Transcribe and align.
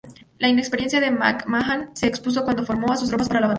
La 0.39 0.47
inexperiencia 0.47 0.99
de 0.99 1.11
MacMahon 1.11 1.95
se 1.95 2.07
expuso 2.07 2.43
cuando 2.43 2.65
formó 2.65 2.91
a 2.91 2.97
sus 2.97 3.09
tropas 3.09 3.27
para 3.27 3.41
la 3.41 3.45
batalla. 3.45 3.49